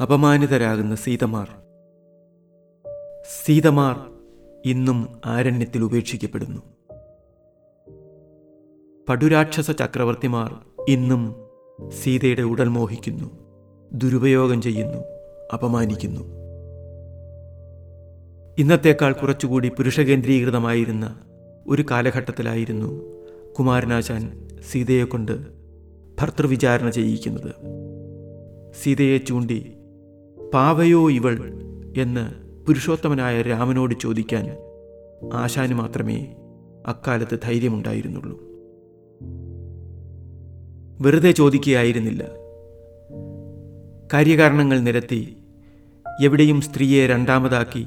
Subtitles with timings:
[0.00, 1.48] അപമാനിതരാകുന്ന സീതമാർ.
[3.44, 3.96] സീതമാർ
[4.64, 6.62] ഇന്നും ആരണ്യത്തിൽ ഉപേക്ഷിക്കപ്പെടുന്നു.
[9.08, 10.54] പടുരാക്ഷസ ചക്രവർത്തിമാർ
[10.88, 11.36] ഇന്നും
[12.02, 13.30] സീതയുടെ ഉടൽ മോഹിക്കുന്നു
[13.92, 14.98] ദുരുപയോഗം ചെയ്യുന്നു
[15.52, 16.20] അപമാനിക്കുന്നു.
[18.58, 21.20] ഇന്നത്തേക്കാൾ കുറച്ചുകൂടി പുരുഷകേന്ദ്രീകൃതമായിരുന്ന
[21.66, 23.02] ഒരു കാലഘട്ടത്തിലായിരുന്നു
[23.58, 25.46] കുമാരനാശാൻ സീതയെക്കൊണ്ട്
[26.20, 27.54] ഭർത്തൃവിചാരണ ചെയ്യിക്കുന്നത്.
[28.82, 29.75] സീതയെ ചൂണ്ടി
[30.56, 31.52] പാവയോ ഇവൾ
[31.96, 32.30] എന്ന്
[32.66, 34.56] പുരുഷോത്തമനായ രാമനോട് ചോദിക്കാൻ
[35.32, 36.34] ആശാന് മാത്രമേ
[36.86, 38.40] അക്കാലത്ത് ധൈര്യമുണ്ടായിരുന്നുള്ളൂ.
[41.00, 42.24] വെറുതെ ചോദിക്കുകയായിരുന്നില്ല.
[44.12, 45.36] കാര്യകാരണങ്ങൾ നിരത്തി
[46.22, 47.86] എവിടെയും സ്ത്രീയെ രണ്ടാമതാക്കി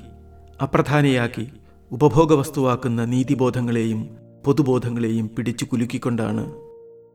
[0.61, 1.47] അപ്രധാനയാക്കി
[1.91, 4.09] ഉപഭോഗവസ്തുവാക്കുന്ന നീതിബോധങ്ങളെയും
[4.45, 6.55] പൊതുബോധങ്ങളെയും പിടിച്ചു കുലുക്കിക്കൊണ്ടാണ്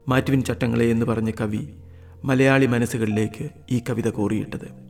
[0.08, 1.68] മാറ്റുവിൻ ചട്ടങ്ങളെ എന്ന് പറഞ്ഞ കവി
[2.24, 4.83] മലയാളി മനസ്സുകളിലേക്ക് ഈ കവിത കോറിയിട്ടത്.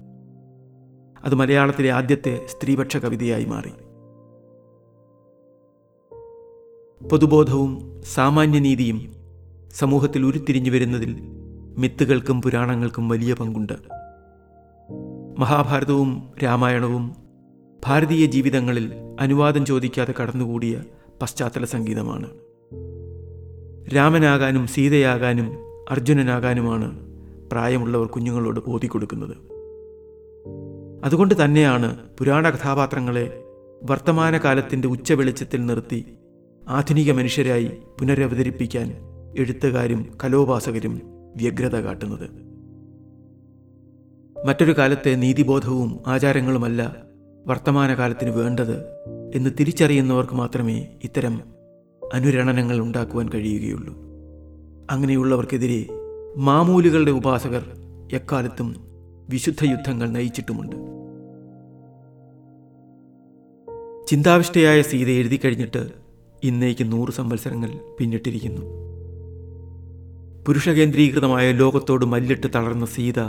[1.25, 3.71] അത് മലയാളത്തിലെ ആദ്യത്തെ സ്ത്രീപക്ഷ കവിതയായി മാറി.
[7.09, 9.15] പൊതുബോധവും സാമാന്യനീതിയും
[9.71, 11.17] സമൂഹത്തിൽ ഉരുത്തിരിഞ്ഞു വരുന്നതിൽ
[11.79, 13.73] മിത്തുകൾക്കും പുരാണങ്ങൾക്കും വലിയ പങ്കുണ്ട്.
[15.39, 17.15] മഹാഭാരതവും രാമായണവും
[17.87, 20.83] ഭാരതീയ ജീവിതങ്ങളിൽ അനുവാദം ചോദിക്കാതെ കടന്നുകൂടിയ
[21.23, 22.31] പശ്ചാത്തല സംഗീതമാണ്.
[23.95, 25.59] രാമനാകാനും സീതയാകാനും
[25.91, 27.01] അർജുനനാകാനുമാണ്
[27.53, 29.54] പ്രായമുള്ളവർ കുഞ്ഞുങ്ങളോട് ഓതിക്കൊടുക്കുന്നത്
[31.05, 33.45] അതുകൊണ്ട് തന്നെയാണ് പുരാണ കഥാപാത്രങ്ങളെ
[33.83, 36.19] വർത്തമാനകാലത്തിന്റെ ഉച്ചവെളിച്ചത്തിൽ നിർത്തി
[36.69, 38.95] ആധുനിക മനുഷ്യരായി പുനരവതരിപ്പിക്കാൻ
[39.39, 41.01] എഴുത്തുകാരും കലോപാസകരും
[41.37, 42.31] വ്യഗ്രത കാട്ടുന്നത്.
[44.47, 46.97] മറ്റൊരു കാലത്തെ നീതിബോധവും ആചാരങ്ങളുമല്ല
[47.47, 48.81] വർത്തമാനകാലത്തിന് വേണ്ടത്
[49.35, 51.41] എന്ന് തിരിച്ചറിയുന്നവർക്ക് മാത്രമേ ഇത്തരം
[52.15, 53.95] അനുരണനങ്ങൾ ഉണ്ടാക്കുവാൻ കഴിയുകയുള്ളൂ.
[54.91, 55.87] അങ്ങനെയുള്ളവർക്കെതിരെ
[56.37, 57.65] മാമൂലുകളുടെ ഉപാസകർ
[58.13, 58.94] എക്കാലത്തും
[59.29, 60.77] വിശുദ്ധ യുദ്ധങ്ങൾ നയിച്ചിട്ടുമുണ്ട്.
[64.07, 65.89] ചിന്താവിഷ്ടയായ സീത എഴുതി കഴിഞ്ഞിട്ട്
[66.45, 67.71] ഇന്നേക്ക് നൂറ് സംവത്സരങ്ങൾ
[68.01, 68.61] പിന്നിട്ടിരിക്കുന്നു.
[70.47, 73.21] പുരുഷകേന്ദ്രീകൃതമായ ലോകത്തോട് മല്ലിട്ട് തളർന്ന സീത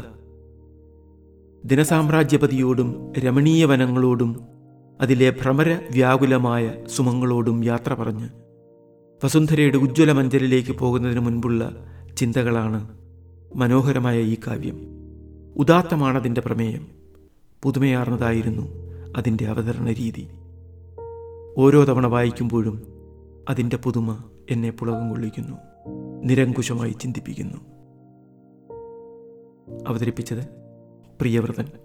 [1.66, 4.48] ദിനസാമ്രാജ്യപതിയോടും രമണീയ വനങ്ങളോടും
[5.02, 8.30] അതിലെ ഭ്രമര വ്യാകുലമായ സുമങ്ങളോടും യാത്ര പറഞ്ഞ്
[9.26, 11.74] വസുന്ധരയുടെ ഉജ്ജ്വല മഞ്ചലിലേക്ക് പോകുന്നതിന് മുൻപുള്ള
[12.18, 12.98] ചിന്തകളാണ്
[13.56, 14.95] മനോഹരമായ ഈ കാവ്യം.
[15.56, 16.88] ഉദാത്തമാണതിന്റെ പ്രമേയം.
[17.64, 18.68] പുതുമയാർന്നതായിരുന്നു
[19.18, 20.28] അതിന്റെ അവതരണ രീതി
[21.58, 22.88] ഓരോ തവണ വായിക്കുമ്പോഴും
[23.50, 25.58] അതിന്റെ പുതുമ എന്നെ പുളകം കൊള്ളിക്കുന്നു
[26.24, 27.58] നിരങ്കുശമായി ചിന്തിപ്പിക്കുന്നു.
[29.88, 30.46] അവതരിപ്പിച്ചത്
[31.20, 31.85] പ്രിയവ്രതൻ.